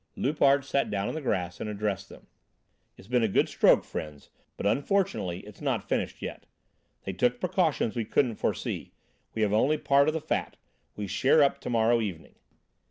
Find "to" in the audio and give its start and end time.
11.61-11.69